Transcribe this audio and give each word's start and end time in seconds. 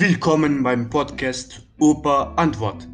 Willkommen 0.00 0.62
beim 0.62 0.88
Podcast 0.88 1.66
Opa 1.80 2.32
antwortet. 2.36 2.88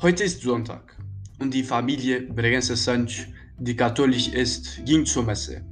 Heute 0.00 0.22
ist 0.22 0.42
Sonntag 0.42 0.96
und 1.40 1.52
die 1.52 1.64
Familie 1.64 2.20
Bregenzer-Sanch, 2.20 3.26
die 3.58 3.74
katholisch 3.74 4.28
ist, 4.28 4.84
ging 4.84 5.04
zur 5.06 5.24
Messe. 5.24 5.64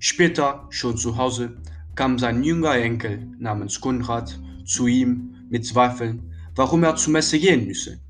Später, 0.00 0.66
schon 0.70 0.96
zu 0.96 1.16
Hause, 1.16 1.56
kam 1.94 2.18
sein 2.18 2.42
jünger 2.42 2.74
Enkel 2.74 3.28
namens 3.38 3.80
Konrad 3.80 4.40
zu 4.64 4.88
ihm 4.88 5.36
mit 5.50 5.64
Zweifeln, 5.64 6.34
warum 6.56 6.82
er 6.82 6.96
zur 6.96 7.12
Messe 7.12 7.38
gehen 7.38 7.68
müsse. 7.68 8.00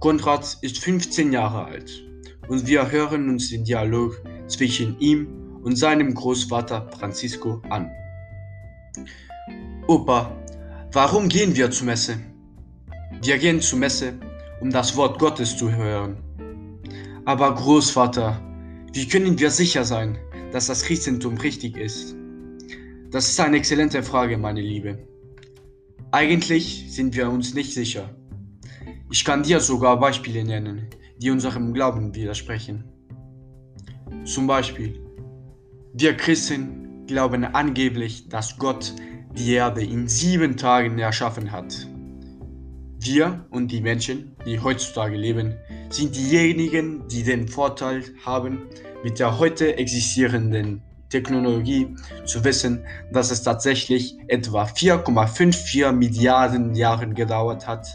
Konrad 0.00 0.58
ist 0.60 0.76
15 0.80 1.32
Jahre 1.32 1.64
alt 1.64 2.04
und 2.48 2.66
wir 2.66 2.90
hören 2.90 3.30
uns 3.30 3.48
den 3.48 3.64
Dialog 3.64 4.22
zwischen 4.48 5.00
ihm 5.00 5.28
und 5.62 5.76
seinem 5.76 6.12
Großvater 6.12 6.90
Francisco 6.98 7.62
an. 7.70 7.90
Opa, 9.88 10.41
warum 10.92 11.28
gehen 11.28 11.56
wir 11.56 11.70
zur 11.70 11.86
Messe? 11.86 12.18
Wir 13.22 13.38
gehen 13.38 13.60
zur 13.60 13.78
Messe, 13.78 14.14
um 14.60 14.70
das 14.70 14.96
Wort 14.96 15.18
Gottes 15.18 15.56
zu 15.56 15.72
hören. 15.72 16.16
Aber 17.24 17.54
Großvater, 17.54 18.40
wie 18.92 19.08
können 19.08 19.38
wir 19.38 19.50
sicher 19.50 19.84
sein, 19.84 20.18
dass 20.52 20.66
das 20.66 20.82
Christentum 20.82 21.38
richtig 21.38 21.76
ist? 21.76 22.14
Das 23.10 23.28
ist 23.28 23.40
eine 23.40 23.56
exzellente 23.56 24.02
Frage, 24.02 24.36
meine 24.36 24.60
Liebe. 24.60 25.06
Eigentlich 26.10 26.86
sind 26.88 27.16
wir 27.16 27.30
uns 27.30 27.54
nicht 27.54 27.72
sicher. 27.72 28.14
Ich 29.10 29.24
kann 29.24 29.42
dir 29.42 29.60
sogar 29.60 29.98
Beispiele 29.98 30.44
nennen, 30.44 30.88
die 31.18 31.30
unserem 31.30 31.72
Glauben 31.72 32.14
widersprechen. 32.14 32.84
Zum 34.24 34.46
Beispiel, 34.46 35.00
wir 35.94 36.16
Christen 36.16 37.06
glauben 37.06 37.44
angeblich, 37.44 38.28
dass 38.28 38.58
Gott 38.58 38.94
die 39.36 39.54
Erde 39.54 39.82
in 39.82 40.08
sieben 40.08 40.56
Tagen 40.56 40.98
erschaffen 40.98 41.52
hat. 41.52 41.86
Wir 42.98 43.46
und 43.50 43.72
die 43.72 43.80
Menschen, 43.80 44.36
die 44.46 44.60
heutzutage 44.60 45.16
leben, 45.16 45.54
sind 45.90 46.14
diejenigen, 46.14 47.06
die 47.08 47.22
den 47.22 47.48
Vorteil 47.48 48.04
haben, 48.24 48.62
mit 49.02 49.18
der 49.18 49.38
heute 49.38 49.76
existierenden 49.76 50.82
Technologie 51.08 51.94
zu 52.24 52.44
wissen, 52.44 52.84
dass 53.12 53.30
es 53.30 53.42
tatsächlich 53.42 54.16
etwa 54.28 54.64
4,54 54.64 55.92
Milliarden 55.92 56.74
Jahre 56.74 57.08
gedauert 57.08 57.66
hat, 57.66 57.86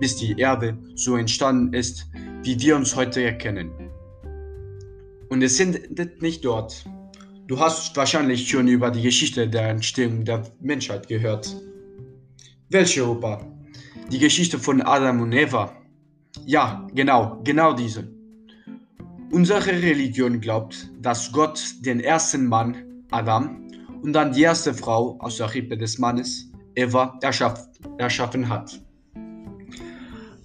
bis 0.00 0.16
die 0.16 0.38
Erde 0.38 0.76
so 0.94 1.16
entstanden 1.16 1.72
ist, 1.72 2.06
wie 2.42 2.60
wir 2.60 2.76
uns 2.76 2.94
heute 2.94 3.22
erkennen. 3.22 3.70
Und 5.28 5.42
es 5.42 5.56
sind 5.56 6.20
nicht 6.20 6.44
dort. 6.44 6.84
Du 7.48 7.58
hast 7.58 7.96
wahrscheinlich 7.96 8.48
schon 8.48 8.68
über 8.68 8.90
die 8.90 9.02
Geschichte 9.02 9.48
der 9.48 9.68
Entstehung 9.68 10.24
der 10.24 10.44
Menschheit 10.60 11.08
gehört. 11.08 11.56
Welche 12.68 13.08
Opa? 13.08 13.44
Die 14.12 14.18
Geschichte 14.18 14.60
von 14.60 14.80
Adam 14.80 15.20
und 15.20 15.32
Eva. 15.32 15.76
Ja, 16.46 16.86
genau, 16.94 17.40
genau 17.42 17.72
diese. 17.72 18.08
Unsere 19.32 19.66
Religion 19.66 20.40
glaubt, 20.40 20.88
dass 21.00 21.32
Gott 21.32 21.60
den 21.80 22.00
ersten 22.00 22.46
Mann, 22.46 23.04
Adam, 23.10 23.66
und 24.02 24.12
dann 24.12 24.32
die 24.32 24.42
erste 24.42 24.72
Frau 24.72 25.18
aus 25.20 25.38
der 25.38 25.52
Rippe 25.52 25.76
des 25.76 25.98
Mannes, 25.98 26.50
Eva, 26.76 27.18
erschaff, 27.22 27.68
erschaffen 27.98 28.48
hat. 28.48 28.80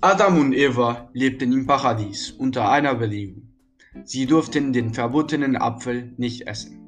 Adam 0.02 0.40
und 0.40 0.54
Eva 0.54 1.10
lebten 1.14 1.54
im 1.54 1.68
Paradies 1.68 2.32
unter 2.32 2.70
einer 2.70 2.96
Bedingung. 2.96 3.44
Sie 4.04 4.26
durften 4.26 4.74
den 4.74 4.94
verbotenen 4.94 5.56
Apfel 5.56 6.14
nicht 6.18 6.48
essen, 6.48 6.87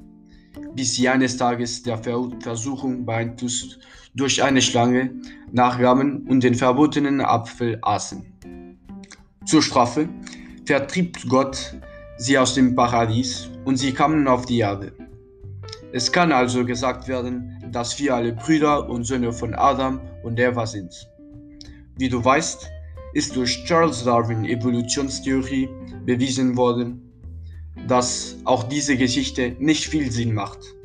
bis 0.76 0.96
sie 0.96 1.10
eines 1.10 1.38
Tages 1.38 1.84
der 1.84 1.98
Versuchung 1.98 3.06
beeinflusst 3.06 3.80
durch 4.16 4.42
eine 4.42 4.62
Schlange 4.62 5.12
nachgaben 5.52 6.28
und 6.28 6.44
den 6.44 6.56
verbotenen 6.56 7.22
Apfel 7.22 7.80
aßen. 7.82 8.26
Zur 9.46 9.62
Strafe 9.62 10.10
vertrieb 10.66 11.18
Gott 11.28 11.76
sie 12.18 12.38
aus 12.38 12.54
dem 12.54 12.76
Paradies 12.76 13.50
und 13.66 13.78
sie 13.78 13.94
kamen 13.94 14.28
auf 14.28 14.46
die 14.46 14.60
Erde. 14.60 14.94
Es 15.92 16.12
kann 16.12 16.32
also 16.32 16.66
gesagt 16.66 17.08
werden, 17.08 17.56
dass 17.72 18.00
wir 18.00 18.16
alle 18.16 18.34
Brüder 18.34 18.90
und 18.90 19.06
Söhne 19.06 19.32
von 19.32 19.56
Adam 19.56 20.02
und 20.24 20.40
Eva 20.40 20.66
sind. 20.66 20.94
Wie 21.98 22.10
du 22.10 22.24
weißt, 22.24 22.70
ist 23.14 23.36
durch 23.36 23.64
Charles 23.66 24.04
Darwin 24.04 24.46
Evolutionstheorie 24.46 25.68
bewiesen 26.06 26.56
worden, 26.56 27.09
dass 27.88 28.38
auch 28.46 28.64
diese 28.64 28.98
Geschichte 28.98 29.56
nicht 29.60 29.86
viel 29.88 30.12
Sinn 30.12 30.34
macht. 30.34 30.76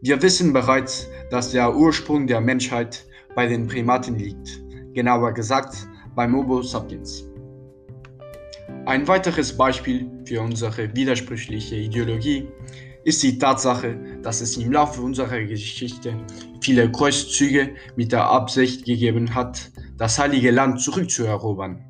Wir 0.00 0.20
wissen 0.20 0.52
bereits, 0.52 1.08
dass 1.30 1.52
der 1.52 1.74
Ursprung 1.76 2.26
der 2.26 2.40
Menschheit 2.40 3.04
bei 3.34 3.46
den 3.46 3.66
Primaten 3.66 4.18
liegt, 4.18 4.60
genauer 4.94 5.32
gesagt 5.32 5.86
beim 6.14 6.34
Homo 6.34 6.62
sapiens. 6.62 7.24
Ein 8.84 9.06
weiteres 9.06 9.56
Beispiel 9.56 10.10
für 10.24 10.40
unsere 10.40 10.94
widersprüchliche 10.94 11.76
Ideologie 11.76 12.48
ist 13.04 13.22
die 13.22 13.38
Tatsache, 13.38 13.96
dass 14.22 14.40
es 14.40 14.56
im 14.56 14.72
Laufe 14.72 15.00
unserer 15.02 15.40
Geschichte 15.40 16.14
viele 16.60 16.90
Kreuzzüge 16.90 17.74
mit 17.96 18.12
der 18.12 18.24
Absicht 18.24 18.84
gegeben 18.84 19.34
hat, 19.34 19.70
das 19.98 20.18
heilige 20.18 20.50
Land 20.50 20.80
zurückzuerobern. 20.80 21.84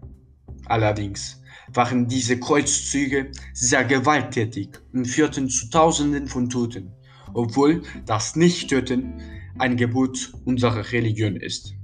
Allerdings 0.67 1.42
waren 1.75 2.07
diese 2.07 2.39
Kreuzzüge 2.39 3.31
sehr 3.53 3.85
gewalttätig 3.85 4.71
und 4.93 5.07
führten 5.07 5.49
zu 5.49 5.71
Tausenden 5.71 6.27
von 6.27 6.49
Toten, 6.49 6.93
obwohl 7.35 7.83
das 8.07 8.37
Nicht-Töten 8.37 9.15
ein 9.59 9.77
Gebot 9.77 10.33
unserer 10.45 10.93
Religion 10.93 11.37
ist. 11.37 11.75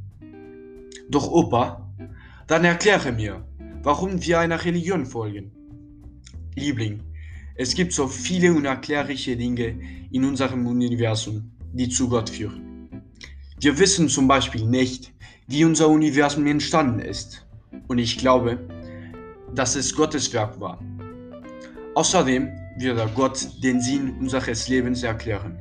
Doch 1.10 1.30
Opa, 1.30 1.90
dann 2.46 2.64
erkläre 2.64 3.12
mir, 3.12 3.46
warum 3.82 4.24
wir 4.24 4.40
einer 4.40 4.64
Religion 4.64 5.06
folgen. 5.06 5.52
Liebling, 6.54 7.02
es 7.54 7.74
gibt 7.74 7.92
so 7.92 8.08
viele 8.08 8.52
unerklärliche 8.52 9.36
Dinge 9.36 9.80
in 10.10 10.24
unserem 10.24 10.66
Universum, 10.66 11.50
die 11.72 11.88
zu 11.88 12.08
Gott 12.08 12.30
führen. 12.30 13.02
Wir 13.60 13.78
wissen 13.78 14.08
zum 14.08 14.28
Beispiel 14.28 14.64
nicht, 14.64 15.12
wie 15.46 15.64
unser 15.64 15.88
Universum 15.88 16.46
entstanden 16.46 17.00
ist. 17.00 17.46
Und 17.88 17.98
ich 17.98 18.18
glaube, 18.18 18.60
dass 19.58 19.74
es 19.74 19.92
Gottes 19.92 20.32
Werk 20.32 20.60
war. 20.60 20.78
Außerdem 21.96 22.48
würde 22.78 23.10
Gott 23.16 23.44
den 23.60 23.80
Sinn 23.80 24.16
unseres 24.20 24.68
Lebens 24.68 25.02
erklären, 25.02 25.58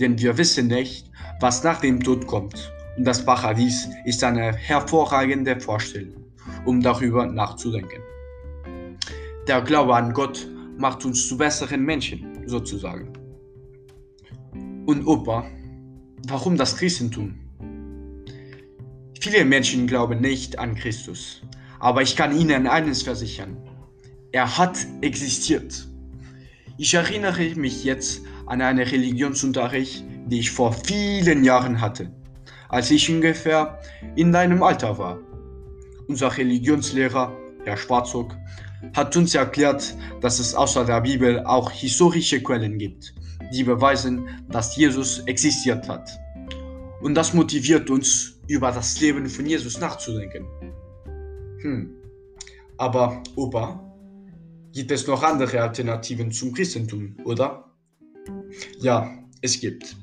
denn 0.00 0.18
wir 0.18 0.36
wissen 0.36 0.66
nicht, 0.66 1.08
was 1.40 1.62
nach 1.62 1.80
dem 1.80 2.02
Tod 2.02 2.26
kommt. 2.26 2.72
Und 2.96 3.04
das 3.04 3.24
Paradies 3.24 3.88
ist 4.04 4.24
eine 4.24 4.52
hervorragende 4.52 5.60
Vorstellung, 5.60 6.24
um 6.64 6.80
darüber 6.80 7.24
nachzudenken. 7.24 8.02
Der 9.46 9.60
Glaube 9.60 9.94
an 9.94 10.12
Gott 10.12 10.44
macht 10.76 11.04
uns 11.04 11.28
zu 11.28 11.38
besseren 11.38 11.84
Menschen, 11.84 12.42
sozusagen. 12.46 13.12
Und 14.86 15.06
Opa, 15.06 15.46
warum 16.26 16.56
das 16.56 16.76
Christentum? 16.76 17.38
Viele 19.20 19.44
Menschen 19.44 19.86
glauben 19.86 20.20
nicht 20.20 20.58
an 20.58 20.74
Christus, 20.74 21.42
aber 21.78 22.02
ich 22.02 22.16
kann 22.16 22.36
Ihnen 22.36 22.66
eines 22.66 23.02
versichern. 23.02 23.56
Er 24.32 24.58
hat 24.58 24.78
existiert. 25.00 25.88
Ich 26.78 26.94
erinnere 26.94 27.54
mich 27.54 27.84
jetzt 27.84 28.22
an 28.46 28.60
einen 28.60 28.86
Religionsunterricht, 28.86 30.04
die 30.26 30.40
ich 30.40 30.50
vor 30.50 30.72
vielen 30.72 31.44
Jahren 31.44 31.80
hatte, 31.80 32.12
als 32.68 32.90
ich 32.90 33.10
ungefähr 33.10 33.80
in 34.14 34.32
deinem 34.32 34.62
Alter 34.62 34.98
war. 34.98 35.18
Unser 36.08 36.36
Religionslehrer, 36.36 37.36
Herr 37.64 37.76
Schwarzog, 37.76 38.36
hat 38.94 39.16
uns 39.16 39.34
erklärt, 39.34 39.96
dass 40.20 40.38
es 40.38 40.54
außer 40.54 40.84
der 40.84 41.00
Bibel 41.00 41.44
auch 41.44 41.70
historische 41.70 42.42
Quellen 42.42 42.78
gibt, 42.78 43.14
die 43.52 43.64
beweisen, 43.64 44.28
dass 44.48 44.76
Jesus 44.76 45.20
existiert 45.20 45.88
hat. 45.88 46.08
Und 47.00 47.14
das 47.14 47.34
motiviert 47.34 47.90
uns, 47.90 48.34
über 48.48 48.70
das 48.70 49.00
Leben 49.00 49.28
von 49.28 49.46
Jesus 49.46 49.80
nachzudenken. 49.80 50.46
Hm. 51.66 51.90
Aber, 52.78 53.24
Opa, 53.34 53.82
gibt 54.72 54.92
es 54.92 55.08
noch 55.08 55.24
andere 55.24 55.62
Alternativen 55.62 56.30
zum 56.30 56.54
Christentum, 56.54 57.16
oder? 57.24 57.72
Ja, 58.78 59.18
es 59.42 59.58
gibt. 59.58 59.96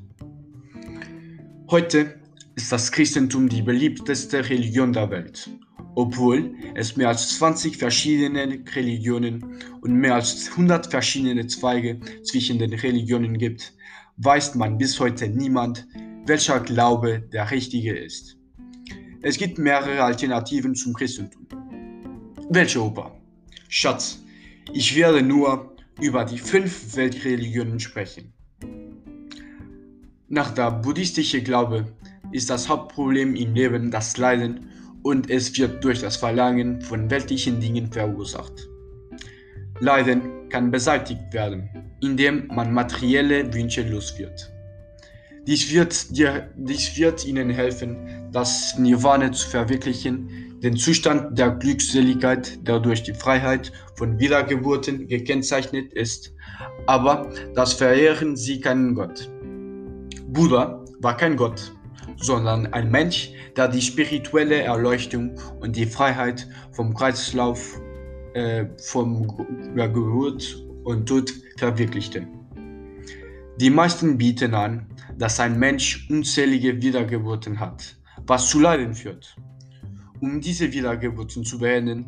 Heute 1.69 2.19
ist 2.55 2.69
das 2.69 2.91
Christentum 2.91 3.47
die 3.47 3.61
beliebteste 3.61 4.49
Religion 4.49 4.91
der 4.91 5.09
Welt, 5.09 5.49
obwohl 5.95 6.53
es 6.75 6.97
mehr 6.97 7.07
als 7.07 7.37
20 7.37 7.77
verschiedene 7.77 8.61
Religionen 8.75 9.61
und 9.79 9.93
mehr 9.93 10.15
als 10.15 10.49
100 10.49 10.87
verschiedene 10.87 11.47
Zweige 11.47 12.01
zwischen 12.23 12.59
den 12.59 12.73
Religionen 12.73 13.37
gibt, 13.37 13.73
weiß 14.17 14.55
man 14.55 14.77
bis 14.77 14.99
heute 14.99 15.29
niemand, 15.29 15.87
welcher 16.25 16.59
Glaube 16.59 17.23
der 17.31 17.51
richtige 17.51 17.97
ist. 17.97 18.37
Es 19.25 19.37
gibt 19.37 19.57
mehrere 19.57 20.03
Alternativen 20.03 20.75
zum 20.75 20.93
Christentum. 20.93 21.47
Welche 22.49 22.83
Opa? 22.83 23.09
Schatz, 23.69 24.19
ich 24.73 24.97
werde 24.97 25.21
nur 25.21 25.77
über 26.01 26.25
die 26.25 26.37
fünf 26.37 26.93
Weltreligionen 26.97 27.79
sprechen. 27.79 28.33
Nach 30.27 30.53
der 30.53 30.71
buddhistischen 30.71 31.45
Glaube 31.45 31.85
ist 32.33 32.49
das 32.49 32.67
Hauptproblem 32.67 33.37
im 33.37 33.53
Leben 33.53 33.91
das 33.91 34.17
Leiden 34.17 34.69
und 35.03 35.29
es 35.29 35.57
wird 35.57 35.81
durch 35.81 36.01
das 36.01 36.17
Verlangen 36.17 36.81
von 36.81 37.09
weltlichen 37.09 37.61
Dingen 37.61 37.89
verursacht. 37.89 38.67
Leiden 39.79 40.49
kann 40.49 40.69
beseitigt 40.69 41.31
werden, 41.31 41.69
indem 42.01 42.47
man 42.47 42.73
materielle 42.73 43.53
Wünsche 43.53 43.83
los 43.83 44.19
wird. 44.19 44.51
Dies 45.47 45.71
wird, 45.73 46.17
dir, 46.17 46.49
dies 46.57 46.97
wird 46.97 47.25
Ihnen 47.25 47.49
helfen, 47.49 48.22
das 48.33 48.77
Nirvana 48.77 49.31
zu 49.31 49.47
verwirklichen, 49.47 50.59
den 50.61 50.75
Zustand 50.75 51.37
der 51.37 51.51
Glückseligkeit, 51.51 52.67
der 52.67 52.79
durch 52.79 53.03
die 53.03 53.13
Freiheit 53.13 53.71
von 53.95 54.19
Wiedergeburten 54.19 55.07
gekennzeichnet 55.07 55.93
ist. 55.93 56.33
Aber 56.87 57.29
das 57.53 57.73
verehren 57.73 58.35
Sie 58.35 58.59
keinen 58.59 58.95
Gott. 58.95 59.29
Buddha 60.27 60.83
war 60.99 61.15
kein 61.15 61.37
Gott, 61.37 61.73
sondern 62.17 62.73
ein 62.73 62.89
Mensch, 62.89 63.31
der 63.55 63.67
die 63.67 63.81
spirituelle 63.81 64.61
Erleuchtung 64.61 65.35
und 65.59 65.75
die 65.75 65.85
Freiheit 65.85 66.47
vom 66.71 66.93
Kreislauf 66.93 67.79
äh, 68.33 68.65
von 68.77 69.27
Geburt 69.75 70.65
und 70.83 71.07
Tod 71.07 71.31
verwirklichte. 71.57 72.25
Die 73.59 73.69
meisten 73.69 74.17
bieten 74.17 74.55
an, 74.55 74.87
dass 75.17 75.39
ein 75.39 75.59
Mensch 75.59 76.07
unzählige 76.09 76.81
Wiedergeburten 76.81 77.59
hat, 77.59 77.95
was 78.27 78.49
zu 78.49 78.59
Leiden 78.59 78.93
führt. 78.93 79.35
Um 80.19 80.39
diese 80.39 80.71
Wiedergeburten 80.71 81.43
zu 81.43 81.59
beenden, 81.59 82.05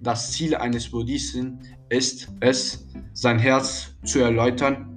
das 0.00 0.32
Ziel 0.32 0.54
eines 0.56 0.90
Buddhisten 0.90 1.60
ist 1.88 2.28
es, 2.40 2.86
sein 3.12 3.38
Herz 3.38 3.94
zu 4.04 4.18
erläutern 4.18 4.90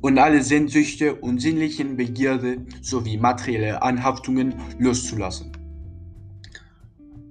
und 0.00 0.18
alle 0.18 0.42
Sehnsüchte 0.42 1.14
und 1.16 1.40
sinnlichen 1.40 1.96
Begierde 1.96 2.64
sowie 2.80 3.16
materielle 3.16 3.82
Anhaftungen 3.82 4.54
loszulassen. 4.78 5.52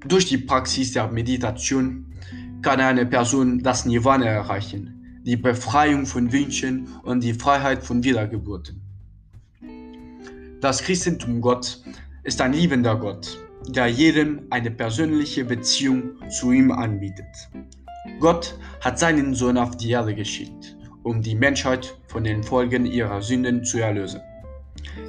Durch 0.06 0.26
die 0.26 0.38
Praxis 0.38 0.92
der 0.92 1.08
Meditation 1.10 2.14
kann 2.62 2.80
eine 2.80 3.06
Person 3.06 3.60
das 3.60 3.86
Nirvana 3.86 4.26
erreichen, 4.26 5.22
die 5.24 5.38
Befreiung 5.38 6.06
von 6.06 6.32
Wünschen 6.32 6.88
und 7.04 7.24
die 7.24 7.34
Freiheit 7.34 7.84
von 7.84 8.04
Wiedergeburten. 8.04 8.82
Das 10.60 10.82
Christentum 10.82 11.42
Gott 11.42 11.82
ist 12.24 12.40
ein 12.40 12.54
liebender 12.54 12.96
Gott, 12.96 13.38
der 13.68 13.88
jedem 13.88 14.44
eine 14.50 14.72
persönliche 14.72 15.44
Beziehung 15.44 16.18
zu 16.30 16.52
ihm 16.52 16.72
anbietet. 16.72 17.50
Gott 18.20 18.58
hat 18.82 18.98
seinen 18.98 19.36
Sohn 19.36 19.58
auf 19.58 19.76
die 19.76 19.92
Erde 19.92 20.16
geschickt, 20.16 20.78
um 21.04 21.22
die 21.22 21.36
Menschheit 21.36 21.98
von 22.08 22.24
den 22.24 22.44
Folgen 22.44 22.86
ihrer 22.86 23.22
Sünden 23.22 23.64
zu 23.64 23.80
erlösen. 23.80 24.22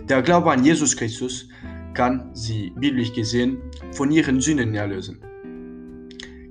Der 0.08 0.22
Glaube 0.22 0.50
an 0.50 0.64
Jesus 0.64 0.96
Christus 0.96 1.48
kann 1.94 2.34
sie 2.34 2.72
biblisch 2.76 3.12
gesehen 3.12 3.58
von 3.92 4.10
ihren 4.10 4.40
Sünden 4.40 4.74
erlösen. 4.74 5.20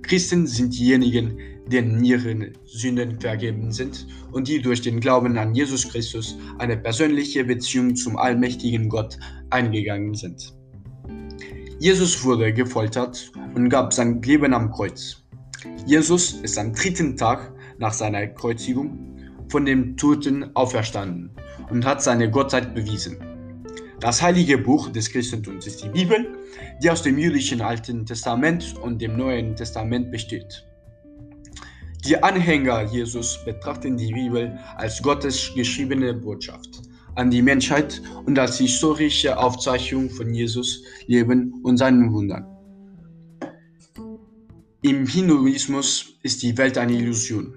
Christen 0.01 0.48
sind 0.48 0.77
diejenigen, 0.77 1.38
denen 1.68 2.04
ihre 2.04 2.51
Sünden 2.65 3.19
vergeben 3.19 3.71
sind 3.71 4.07
und 4.31 4.48
die 4.48 4.62
durch 4.62 4.81
den 4.81 5.00
Glauben 5.00 5.38
an 5.38 5.56
Jesus 5.56 5.89
Christus 5.89 6.38
eine 6.60 6.77
persönliche 6.77 7.44
Beziehung 7.45 7.95
zum 7.95 8.18
allmächtigen 8.18 8.89
Gott 8.89 9.18
eingegangen 9.50 10.13
sind. 10.13 10.54
Jesus 11.80 12.24
wurde 12.24 12.54
gefoltert 12.54 13.31
und 13.56 13.69
gab 13.69 13.94
sein 13.94 14.21
Leben 14.21 14.54
am 14.54 14.71
Kreuz. 14.71 15.24
Jesus 15.86 16.33
ist 16.33 16.57
am 16.57 16.74
dritten 16.74 17.18
Tag 17.18 17.51
nach 17.77 17.94
seiner 17.94 18.27
Kreuzigung 18.27 18.98
von 19.50 19.66
dem 19.66 19.98
Toten 19.98 20.56
auferstanden 20.56 21.31
und 21.69 21.86
hat 21.86 22.01
seine 22.01 22.30
Gottheit 22.30 22.74
bewiesen. 22.74 23.18
Das 24.00 24.21
heilige 24.21 24.57
Buch 24.57 24.89
des 24.89 25.09
Christentums 25.09 25.66
ist 25.66 25.83
die 25.83 25.89
Bibel, 25.89 26.38
die 26.81 26.89
aus 26.89 27.04
dem 27.04 27.18
jüdischen 27.18 27.62
Alten 27.62 28.06
Testament 28.06 28.75
und 28.81 29.01
dem 29.01 29.16
Neuen 29.16 29.56
Testament 29.56 30.12
besteht. 30.12 30.66
Die 32.06 32.22
Anhänger 32.22 32.84
Jesus 32.84 33.40
betrachten 33.46 33.96
die 33.96 34.12
Bibel 34.12 34.60
als 34.76 35.02
Gottes 35.02 35.52
geschriebene 35.56 36.14
Botschaft 36.14 36.82
an 37.16 37.32
die 37.32 37.42
Menschheit 37.42 38.02
und 38.26 38.38
als 38.38 38.58
historische 38.58 39.38
Aufzeichnung 39.38 40.10
von 40.10 40.34
Jesus 40.34 40.84
Leben 41.08 41.54
und 41.64 41.78
seinen 41.78 42.12
Wundern. 42.12 42.46
Im 44.82 45.08
Hinduismus 45.08 46.18
ist 46.24 46.44
die 46.44 46.58
Welt 46.58 46.78
eine 46.78 46.92
Illusion 46.92 47.54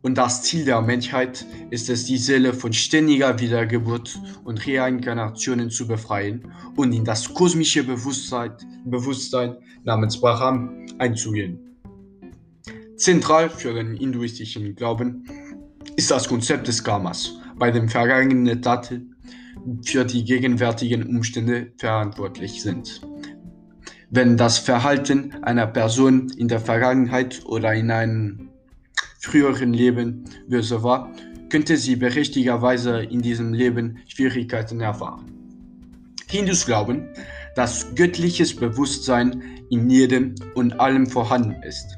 und 0.00 0.16
das 0.16 0.44
Ziel 0.44 0.64
der 0.64 0.80
Menschheit 0.80 1.44
ist 1.68 1.90
es, 1.90 2.06
die 2.06 2.16
Seele 2.16 2.54
von 2.54 2.72
ständiger 2.72 3.38
Wiedergeburt 3.38 4.18
und 4.44 4.66
Reinkarnationen 4.66 5.68
zu 5.68 5.86
befreien 5.86 6.50
und 6.74 6.94
in 6.94 7.04
das 7.04 7.34
kosmische 7.34 7.84
Bewusstsein, 7.84 8.52
Bewusstsein 8.86 9.56
namens 9.84 10.18
Brahman 10.18 10.86
einzugehen. 10.98 11.69
Zentral 13.00 13.48
für 13.48 13.72
den 13.72 13.96
hinduistischen 13.96 14.74
Glauben 14.74 15.24
ist 15.96 16.10
das 16.10 16.28
Konzept 16.28 16.68
des 16.68 16.84
Karmas, 16.84 17.32
bei 17.56 17.70
dem 17.70 17.88
vergangene 17.88 18.60
Taten 18.60 19.16
für 19.86 20.04
die 20.04 20.22
gegenwärtigen 20.22 21.06
Umstände 21.06 21.72
verantwortlich 21.78 22.60
sind. 22.60 23.00
Wenn 24.10 24.36
das 24.36 24.58
Verhalten 24.58 25.32
einer 25.42 25.66
Person 25.66 26.30
in 26.36 26.48
der 26.48 26.60
Vergangenheit 26.60 27.40
oder 27.46 27.72
in 27.72 27.90
einem 27.90 28.50
früheren 29.18 29.72
Leben 29.72 30.24
böse 30.46 30.82
war, 30.82 31.10
könnte 31.48 31.78
sie 31.78 31.96
berechtigterweise 31.96 33.00
in 33.00 33.22
diesem 33.22 33.54
Leben 33.54 34.00
Schwierigkeiten 34.08 34.82
erfahren. 34.82 35.24
Hindus 36.28 36.66
glauben, 36.66 37.08
dass 37.56 37.94
göttliches 37.94 38.54
Bewusstsein 38.54 39.42
in 39.70 39.88
jedem 39.88 40.34
und 40.54 40.78
allem 40.78 41.06
vorhanden 41.06 41.62
ist. 41.62 41.96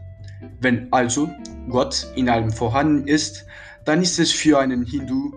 Wenn 0.62 0.93
also 0.93 1.29
Gott 1.69 2.06
in 2.14 2.29
allem 2.29 2.53
vorhanden 2.53 3.09
ist, 3.09 3.44
dann 3.85 4.00
ist 4.00 4.20
es 4.20 4.31
für 4.31 4.61
einen 4.61 4.85
Hindu, 4.85 5.32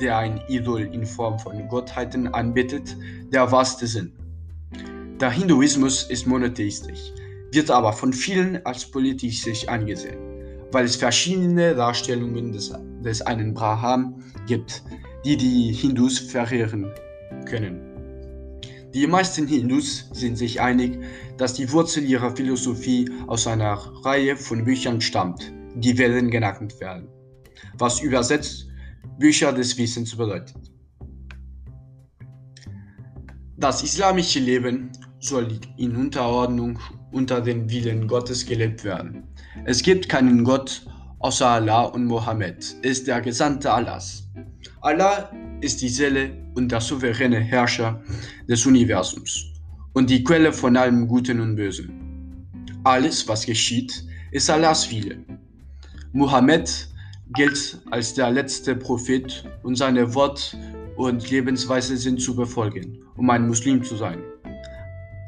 der 0.00 0.18
ein 0.18 0.40
Idol 0.46 0.82
in 0.82 1.04
Form 1.04 1.36
von 1.40 1.66
Gottheiten 1.66 2.28
anbetet, 2.28 2.96
der 3.32 3.50
wahrste 3.50 3.88
Sinn. 3.88 4.12
Der 5.20 5.32
Hinduismus 5.32 6.04
ist 6.04 6.28
monotheistisch, 6.28 7.12
wird 7.50 7.72
aber 7.72 7.92
von 7.92 8.12
vielen 8.12 8.64
als 8.64 8.88
politisch 8.88 9.66
angesehen, 9.66 10.18
weil 10.70 10.84
es 10.84 10.94
verschiedene 10.94 11.74
Darstellungen 11.74 12.52
des, 12.52 12.72
des 13.02 13.20
einen 13.22 13.54
Brahman 13.54 14.22
gibt, 14.46 14.84
die 15.24 15.36
die 15.36 15.72
Hindus 15.72 16.20
verehren 16.20 16.92
können. 17.46 17.87
Die 18.94 19.06
meisten 19.06 19.46
Hindus 19.46 20.08
sind 20.12 20.36
sich 20.36 20.60
einig, 20.60 20.98
dass 21.36 21.54
die 21.54 21.70
Wurzel 21.72 22.04
ihrer 22.04 22.34
Philosophie 22.34 23.10
aus 23.26 23.46
einer 23.46 23.74
Reihe 24.04 24.36
von 24.36 24.64
Büchern 24.64 25.00
stammt, 25.00 25.52
die 25.74 25.98
Wellen 25.98 26.30
genannt 26.30 26.80
werden, 26.80 27.08
was 27.76 28.00
übersetzt 28.00 28.66
Bücher 29.18 29.52
des 29.52 29.76
Wissens 29.76 30.16
bedeutet. 30.16 30.56
Das 33.56 33.82
islamische 33.82 34.38
Leben 34.38 34.90
soll 35.20 35.60
in 35.76 35.96
Unterordnung 35.96 36.78
unter 37.12 37.40
den 37.40 37.68
Willen 37.68 38.06
Gottes 38.06 38.46
gelebt 38.46 38.84
werden. 38.84 39.24
Es 39.64 39.82
gibt 39.82 40.08
keinen 40.08 40.44
Gott 40.44 40.86
außer 41.18 41.46
Allah 41.46 41.82
und 41.82 42.04
Mohammed 42.04 42.76
ist 42.82 43.06
der 43.06 43.20
Gesandte 43.20 43.72
Allahs. 43.72 44.28
Allah 44.80 45.30
ist 45.60 45.82
die 45.82 45.88
Seele 45.88 46.30
und 46.54 46.70
der 46.70 46.80
souveräne 46.80 47.40
Herrscher 47.40 48.02
des 48.48 48.66
Universums 48.66 49.52
und 49.92 50.10
die 50.10 50.22
Quelle 50.22 50.52
von 50.52 50.76
allem 50.76 51.08
Guten 51.08 51.40
und 51.40 51.56
Bösen. 51.56 51.90
Alles, 52.84 53.26
was 53.26 53.44
geschieht, 53.44 54.04
ist 54.30 54.48
Allahs 54.50 54.90
Wille. 54.90 55.18
Mohammed 56.12 56.88
gilt 57.34 57.78
als 57.90 58.14
der 58.14 58.30
letzte 58.30 58.76
Prophet 58.76 59.44
und 59.62 59.76
seine 59.76 60.14
Wort- 60.14 60.56
und 60.96 61.30
Lebensweise 61.30 61.96
sind 61.96 62.20
zu 62.20 62.34
befolgen, 62.34 62.98
um 63.16 63.28
ein 63.30 63.46
Muslim 63.46 63.82
zu 63.82 63.96
sein. 63.96 64.20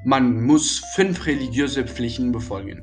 Man 0.04 0.44
muss 0.44 0.82
fünf 0.94 1.26
religiöse 1.26 1.84
Pflichten 1.84 2.32
befolgen. 2.32 2.82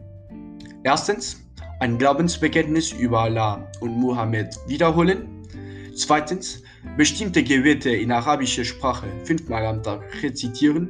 Erstens, 0.84 1.44
ein 1.80 1.98
Glaubensbekenntnis 1.98 2.92
über 2.92 3.22
Allah 3.22 3.72
und 3.82 3.98
Mohammed 3.98 4.56
wiederholen. 4.68 5.28
Zweitens, 5.96 6.64
bestimmte 6.98 7.44
Gebete 7.44 7.90
in 7.90 8.12
arabischer 8.12 8.66
Sprache 8.66 9.08
fünfmal 9.24 9.66
am 9.66 9.84
Tag 9.84 10.02
rezitieren. 10.24 10.90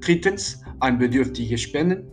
Drittens, 0.00 0.62
an 0.80 0.98
Bedürftige 0.98 1.56
spenden. 1.58 2.10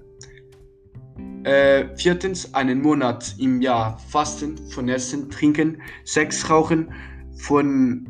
Äh, 1.43 1.95
viertens, 1.97 2.53
einen 2.53 2.81
Monat 2.81 3.35
im 3.37 3.61
Jahr 3.61 3.99
fasten, 4.09 4.57
von 4.69 4.87
Essen, 4.87 5.29
Trinken, 5.29 5.81
Sex 6.05 6.49
rauchen, 6.49 6.91
von 7.37 8.07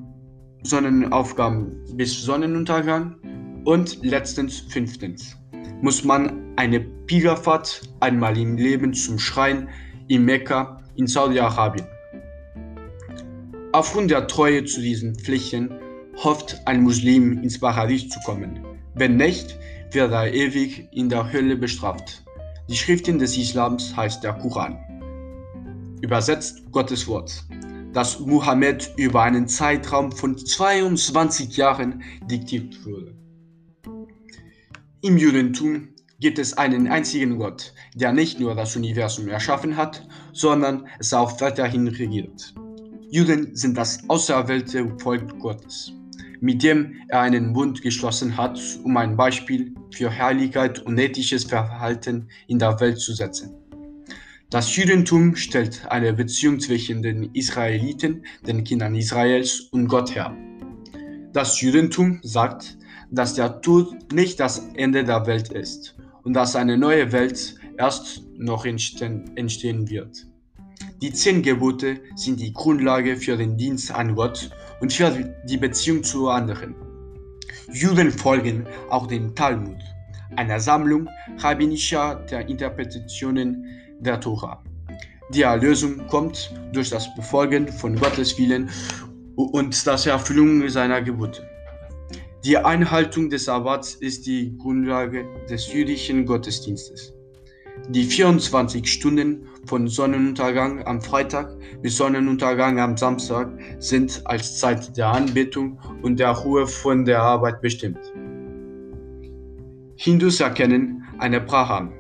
Sonnenaufgang 0.64 1.72
bis 1.96 2.22
Sonnenuntergang. 2.22 3.16
Und 3.66 4.04
letztens, 4.04 4.60
fünftens, 4.60 5.36
muss 5.82 6.04
man 6.04 6.54
eine 6.58 6.80
Pilgerfahrt 6.80 7.82
einmal 8.02 8.38
im 8.38 8.58
Leben 8.58 8.94
zum 8.94 9.18
Schrein 9.18 9.70
in 10.08 10.26
Mekka 10.26 10.82
in 10.96 11.08
Saudi-Arabien 11.08 11.88
Aufgrund 13.74 14.12
der 14.12 14.28
Treue 14.28 14.66
zu 14.66 14.82
diesen 14.82 15.16
Pflichten 15.16 15.74
hofft 16.18 16.62
ein 16.68 16.84
Muslim 16.84 17.42
ins 17.42 17.60
Paradies 17.60 18.08
zu 18.08 18.20
kommen, 18.20 18.64
Wenn 18.94 19.18
nicht, 19.18 19.58
wird 19.92 20.12
er 20.12 20.32
ewig 20.32 20.88
in 20.92 21.10
der 21.10 21.34
Hölle 21.34 21.56
bestraft. 21.56 22.24
Die 22.70 22.76
Schriften 22.76 23.18
des 23.18 23.36
Islams 23.36 23.96
heißt 23.96 24.24
der 24.24 24.34
Koran. 24.34 24.78
Übersetzt 26.04 26.72
Gottes 26.72 27.08
Wort, 27.08 27.44
das 27.94 28.20
Muhammad 28.20 28.94
über 28.96 29.24
einen 29.24 29.48
Zeitraum 29.48 30.12
von 30.12 30.38
22 30.38 31.58
Jahren 31.58 32.04
diktiert 32.30 32.86
wurde. 32.86 33.16
Im 35.02 35.18
Judentum 35.18 35.88
gibt 36.20 36.38
es 36.38 36.56
einen 36.56 36.88
einzigen 36.88 37.40
Gott, 37.40 37.74
der 37.96 38.14
nicht 38.14 38.40
nur 38.40 38.54
das 38.54 38.76
Universum 38.76 39.30
erschaffen 39.30 39.78
hat, 39.78 40.08
sondern 40.32 40.88
es 41.00 41.12
auch 41.12 41.42
weiterhin 41.42 41.88
regiert. 41.88 42.54
Juden 43.14 43.56
sind 43.56 43.78
das 43.78 44.00
auserwählte 44.10 44.92
Volk 44.98 45.38
Gottes, 45.38 45.94
mit 46.42 46.64
dem 46.64 46.96
er 47.10 47.22
einen 47.22 47.54
Bund 47.54 47.80
geschlossen 47.84 48.36
hat, 48.36 48.60
um 48.84 48.98
ein 48.98 49.16
Beispiel 49.16 49.76
für 49.92 50.18
Heiligkeit 50.18 50.80
und 50.80 50.98
ethisches 50.98 51.44
Verhalten 51.44 52.28
in 52.48 52.58
der 52.58 52.80
Welt 52.80 52.98
zu 53.00 53.14
setzen. 53.14 53.56
Das 54.50 54.76
Judentum 54.76 55.36
stellt 55.36 55.86
eine 55.92 56.12
Beziehung 56.12 56.60
zwischen 56.60 57.04
den 57.04 57.30
Israeliten, 57.36 58.26
den 58.48 58.64
Kindern 58.64 58.96
Israels 58.96 59.60
und 59.72 59.88
Gott 59.90 60.16
her. 60.16 60.36
Das 61.34 61.62
Judentum 61.62 62.20
sagt, 62.24 62.80
dass 63.12 63.36
der 63.36 63.62
Tod 63.62 64.12
nicht 64.12 64.40
das 64.40 64.70
Ende 64.74 65.04
der 65.04 65.28
Welt 65.28 65.52
ist 65.52 65.96
und 66.24 66.34
dass 66.34 66.56
eine 66.56 66.80
neue 66.80 67.12
Welt 67.12 67.58
erst 67.78 68.24
noch 68.40 68.66
entstehen 68.66 69.88
wird. 69.88 70.33
Die 71.04 71.12
zehn 71.12 71.42
Gebote 71.42 72.00
sind 72.16 72.40
die 72.40 72.54
Grundlage 72.54 73.18
für 73.18 73.36
den 73.36 73.58
Dienst 73.58 73.92
an 73.92 74.16
Gott 74.16 74.50
und 74.80 74.94
für 74.94 75.36
die 75.44 75.58
Beziehung 75.58 76.02
zu 76.02 76.30
anderen. 76.30 76.76
Juden 77.74 78.10
folgen 78.10 78.66
auch 78.90 79.08
dem 79.08 79.36
Talmud, 79.36 79.76
einer 80.38 80.62
Sammlung 80.62 81.10
rabbinischer 81.40 82.26
Interpretationen 82.48 83.66
der 84.00 84.18
Tora. 84.22 84.64
Die 85.34 85.42
Erlösung 85.42 86.08
kommt 86.08 86.54
durch 86.72 86.90
das 86.90 87.14
Befolgen 87.16 87.68
von 87.68 87.98
Gottes 87.98 88.40
Willen 88.40 88.70
und 89.36 89.86
das 89.86 90.06
Erfüllung 90.06 90.70
seiner 90.70 91.02
Gebote. 91.02 91.46
Die 92.46 92.58
Einhaltung 92.58 93.30
des 93.30 93.44
Sabbats 93.44 93.96
ist 93.96 94.26
die 94.26 94.58
Grundlage 94.58 95.26
des 95.50 95.74
jüdischen 95.74 96.26
Gottesdienstes. 96.26 97.14
Die 97.90 98.04
24 98.04 98.88
Stunden 98.88 99.48
von 99.66 99.88
Sonnenuntergang 99.88 100.86
am 100.86 101.02
Freitag 101.02 101.58
bis 101.82 101.98
Sonnenuntergang 101.98 102.80
am 102.80 102.96
Samstag 102.96 103.52
sind 103.80 104.22
als 104.26 104.60
Zeit 104.60 104.96
der 104.96 105.08
Anbetung 105.08 105.80
und 106.02 106.20
der 106.20 106.30
Ruhe 106.30 106.68
von 106.68 107.04
der 107.04 107.22
Arbeit 107.22 107.62
bestimmt. 107.62 108.00
Hindus 109.96 110.40
erkennen 110.40 111.04
eine 111.18 111.42
Brahman, 111.42 111.92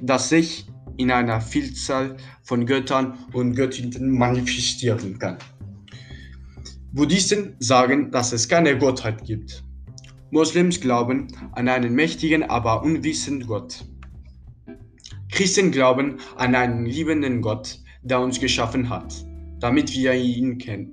das 0.00 0.28
sich 0.28 0.66
in 0.96 1.10
einer 1.10 1.40
Vielzahl 1.40 2.16
von 2.42 2.64
Göttern 2.64 3.18
und 3.32 3.54
Göttinnen 3.54 4.10
manifestieren 4.10 5.18
kann. 5.18 5.38
Buddhisten 6.92 7.56
sagen, 7.58 8.10
dass 8.12 8.32
es 8.32 8.48
keine 8.48 8.78
Gottheit 8.78 9.24
gibt. 9.24 9.64
Moslems 10.30 10.80
glauben 10.80 11.26
an 11.52 11.68
einen 11.68 11.94
mächtigen, 11.94 12.44
aber 12.44 12.82
unwissenden 12.82 13.48
Gott. 13.48 13.84
Christen 15.34 15.72
glauben 15.72 16.18
an 16.36 16.54
einen 16.54 16.86
liebenden 16.86 17.42
Gott, 17.42 17.80
der 18.04 18.20
uns 18.20 18.38
geschaffen 18.38 18.88
hat, 18.88 19.12
damit 19.58 19.92
wir 19.92 20.14
ihn 20.14 20.58
kennen. 20.58 20.92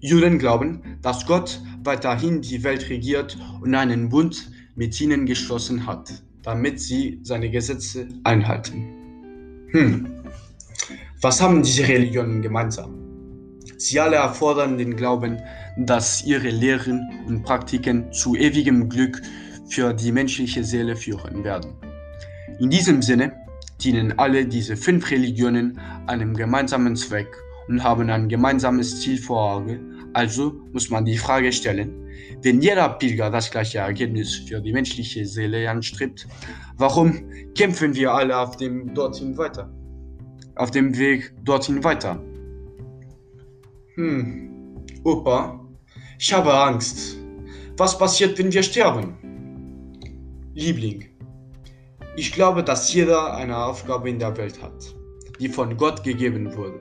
Juden 0.00 0.38
glauben, 0.38 0.96
dass 1.02 1.26
Gott 1.26 1.60
weiterhin 1.84 2.40
die 2.40 2.64
Welt 2.64 2.88
regiert 2.88 3.36
und 3.60 3.74
einen 3.74 4.08
Bund 4.08 4.50
mit 4.74 4.98
ihnen 5.02 5.26
geschlossen 5.26 5.86
hat, 5.86 6.10
damit 6.42 6.80
sie 6.80 7.20
seine 7.22 7.50
Gesetze 7.50 8.08
einhalten. 8.24 8.86
Hm. 9.72 10.06
Was 11.20 11.42
haben 11.42 11.62
diese 11.62 11.86
Religionen 11.86 12.40
gemeinsam? 12.40 12.94
Sie 13.76 14.00
alle 14.00 14.16
erfordern 14.16 14.78
den 14.78 14.96
Glauben, 14.96 15.38
dass 15.76 16.24
ihre 16.24 16.48
Lehren 16.48 17.06
und 17.26 17.42
Praktiken 17.42 18.10
zu 18.14 18.34
ewigem 18.34 18.88
Glück 18.88 19.20
für 19.68 19.92
die 19.92 20.10
menschliche 20.10 20.64
Seele 20.64 20.96
führen 20.96 21.44
werden. 21.44 21.89
In 22.60 22.68
diesem 22.68 23.00
Sinne 23.00 23.32
dienen 23.80 24.18
alle 24.18 24.44
diese 24.44 24.76
fünf 24.76 25.10
Religionen 25.10 25.80
einem 26.06 26.36
gemeinsamen 26.36 26.94
Zweck 26.94 27.34
und 27.68 27.82
haben 27.82 28.10
ein 28.10 28.28
gemeinsames 28.28 29.00
Ziel 29.00 29.16
vor 29.16 29.54
Augen. 29.54 30.10
Also 30.12 30.60
muss 30.72 30.90
man 30.90 31.06
die 31.06 31.16
Frage 31.16 31.52
stellen, 31.52 32.06
wenn 32.42 32.60
jeder 32.60 32.90
Pilger 32.90 33.30
das 33.30 33.50
gleiche 33.50 33.78
Ergebnis 33.78 34.34
für 34.34 34.60
die 34.60 34.74
menschliche 34.74 35.24
Seele 35.24 35.70
anstrebt, 35.70 36.28
warum 36.76 37.30
kämpfen 37.54 37.94
wir 37.94 38.12
alle 38.12 38.36
auf 38.36 38.58
dem 38.58 38.92
dorthin 38.92 39.38
weiter? 39.38 39.72
Auf 40.56 40.70
dem 40.70 40.98
Weg 40.98 41.32
dorthin 41.42 41.82
weiter? 41.82 42.22
Hm, 43.94 44.76
Opa, 45.04 45.66
ich 46.18 46.30
habe 46.30 46.52
Angst. 46.52 47.16
Was 47.78 47.96
passiert, 47.96 48.38
wenn 48.38 48.52
wir 48.52 48.62
sterben? 48.62 49.14
Liebling, 50.52 51.09
ich 52.20 52.32
glaube, 52.32 52.62
dass 52.62 52.92
jeder 52.92 53.32
eine 53.34 53.56
Aufgabe 53.56 54.10
in 54.10 54.18
der 54.18 54.36
Welt 54.36 54.60
hat, 54.60 54.94
die 55.40 55.48
von 55.48 55.78
Gott 55.78 56.04
gegeben 56.04 56.54
wurde. 56.54 56.78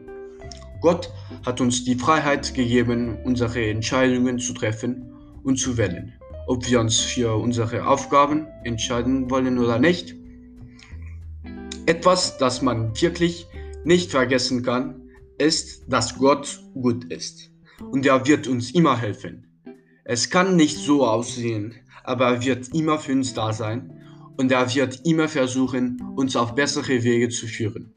Gott 0.82 1.14
hat 1.46 1.62
uns 1.62 1.86
die 1.86 1.96
Freiheit 1.96 2.54
gegeben, 2.54 3.18
unsere 3.24 3.70
Entscheidungen 3.70 4.38
zu 4.38 4.52
treffen 4.52 5.14
und 5.44 5.56
zu 5.56 5.78
wählen, 5.78 6.12
ob 6.48 6.70
wir 6.70 6.82
uns 6.82 7.00
für 7.00 7.38
unsere 7.38 7.88
Aufgaben 7.88 8.48
entscheiden 8.66 9.32
wollen 9.32 9.58
oder 9.58 9.80
nicht. 9.80 10.14
Etwas, 11.86 12.38
das 12.38 12.62
man 12.62 13.02
wirklich 13.02 13.48
nicht 13.86 14.12
vergessen 14.12 14.62
kann, 14.62 15.10
ist, 15.38 15.86
dass 15.88 16.18
Gott 16.18 16.62
gut 16.74 17.06
ist 17.06 17.50
und 17.94 18.06
er 18.06 18.28
wird 18.28 18.46
uns 18.50 18.72
immer 18.72 18.98
helfen. 18.98 19.48
Es 20.04 20.30
kann 20.30 20.58
nicht 20.58 20.80
so 20.80 21.08
aussehen, 21.08 21.76
aber 22.04 22.26
er 22.26 22.44
wird 22.44 22.74
immer 22.74 23.00
für 23.00 23.14
uns 23.14 23.34
da 23.34 23.54
sein 23.54 23.99
und 24.40 24.54
er 24.54 24.74
wird 24.74 25.06
immer 25.06 25.28
versuchen, 25.28 26.02
uns 26.16 26.38
auf 26.38 26.56
bessere 26.56 27.04
Wege 27.04 27.28
zu 27.28 27.46
führen. 27.46 27.92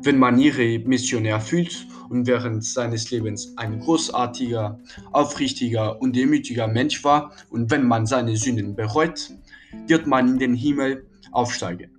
Wenn 0.00 0.16
man 0.16 0.38
ihre 0.38 0.78
Mission 0.78 1.24
erfüllt 1.24 1.88
und 2.08 2.28
während 2.28 2.64
seines 2.64 3.10
Lebens 3.10 3.52
ein 3.56 3.80
großartiger, 3.80 4.78
aufrichtiger 5.10 6.00
und 6.00 6.14
demütiger 6.14 6.68
Mensch 6.68 7.02
war 7.02 7.32
und 7.50 7.68
wenn 7.72 7.84
man 7.84 8.06
seine 8.06 8.36
Sünden 8.36 8.76
bereut, 8.76 9.32
wird 9.88 10.06
man 10.06 10.28
in 10.28 10.38
den 10.38 10.54
Himmel 10.54 11.04
aufsteigen. 11.32 11.90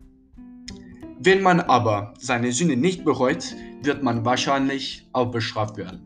Wenn 1.19 1.41
man 1.41 1.59
aber 1.59 2.13
seine 2.19 2.53
Sünde 2.53 2.77
nicht 2.77 3.03
bereut, 3.03 3.53
wird 3.83 4.01
man 4.01 4.23
wahrscheinlich 4.23 5.09
auch 5.11 5.29
bestraft 5.29 5.75
werden. 5.75 6.03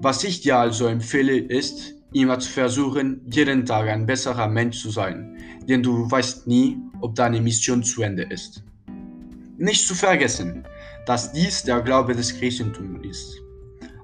Was 0.00 0.24
ich 0.24 0.40
dir 0.40 0.58
also 0.58 0.88
empfehle, 0.88 1.38
ist, 1.38 1.94
immer 2.12 2.40
zu 2.40 2.50
versuchen, 2.50 3.20
jeden 3.30 3.64
Tag 3.64 3.88
ein 3.88 4.06
besserer 4.06 4.48
Mensch 4.48 4.80
zu 4.80 4.90
sein, 4.90 5.37
denn 5.68 5.82
du 5.82 6.10
weißt 6.10 6.46
nie, 6.46 6.78
ob 7.00 7.14
deine 7.14 7.40
Mission 7.40 7.82
zu 7.82 8.02
Ende 8.02 8.22
ist. 8.24 8.62
Nicht 9.58 9.86
zu 9.86 9.94
vergessen, 9.94 10.64
dass 11.06 11.32
dies 11.32 11.62
der 11.62 11.80
Glaube 11.80 12.14
des 12.14 12.38
Christentums 12.38 13.06
ist. 13.06 13.36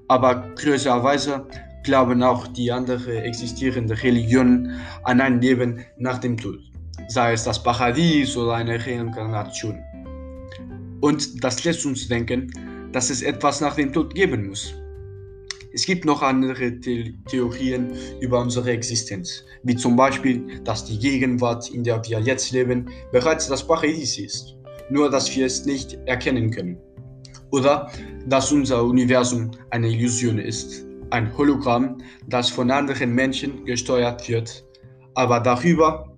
Aber 0.09 0.53
größerweise 0.57 1.47
glauben 1.83 2.23
auch 2.23 2.47
die 2.49 2.71
anderen 2.71 3.19
existierenden 3.19 3.97
Religionen 3.97 4.81
an 5.05 5.21
ein 5.21 5.41
Leben 5.41 5.81
nach 5.99 6.19
dem 6.19 6.37
Tod, 6.37 6.61
sei 7.09 7.33
es 7.33 7.45
das 7.45 7.63
Paradies 7.63 8.37
oder 8.37 8.55
eine 8.55 8.85
Reinkarnation. 8.85 9.79
Und 11.01 11.45
das 11.45 11.65
lässt 11.65 11.85
uns 11.87 12.09
denken, 12.09 12.51
dass 12.93 13.11
es 13.11 13.23
etwas 13.23 13.61
nach 13.61 13.77
dem 13.77 13.93
Tod 13.93 14.15
geben 14.15 14.49
muss. 14.49 14.75
Es 15.75 15.87
gibt 15.87 16.05
noch 16.05 16.23
andere 16.23 16.73
The 16.81 17.19
Theorien 17.27 17.91
über 18.21 18.41
unsere 18.41 18.71
Existenz, 18.71 19.43
wie 19.65 19.75
zum 19.75 19.97
Beispiel, 19.97 20.61
dass 20.63 20.85
die 20.85 20.97
Gegenwart, 21.01 21.69
in 21.69 21.83
der 21.83 22.01
wir 22.05 22.21
jetzt 22.21 22.53
leben, 22.53 22.89
bereits 23.11 23.49
das 23.49 23.67
Paradies 23.67 24.17
ist, 24.17 24.55
nur 24.89 25.11
dass 25.11 25.35
wir 25.35 25.47
es 25.47 25.67
nicht 25.67 25.99
erkennen 26.07 26.53
können. 26.53 26.79
Oder 27.51 27.91
dass 28.29 28.53
unser 28.53 28.85
Universum 28.85 29.51
eine 29.71 29.89
Illusion 29.89 30.39
ist, 30.39 30.87
ein 31.11 31.37
Hologramm, 31.37 31.99
das 32.29 32.51
von 32.51 32.71
anderen 32.71 33.13
Menschen 33.13 33.65
gesteuert 33.65 34.29
wird. 34.29 34.65
Aber 35.15 35.41
darüber, 35.41 36.17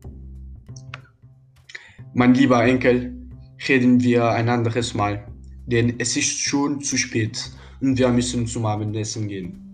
mein 2.13 2.35
lieber 2.35 2.63
Enkel, 2.63 3.17
reden 3.67 4.03
wir 4.03 4.29
ein 4.29 4.51
anderes 4.51 4.93
Mal, 4.93 5.27
denn 5.65 5.95
es 5.99 6.15
ist 6.15 6.41
schon 6.41 6.83
zu 6.83 6.99
spät 6.99 7.51
und 7.81 7.99
wir 7.99 8.09
müssen 8.09 8.47
zum 8.47 8.67
Abendessen 8.67 9.29
gehen. 9.29 9.66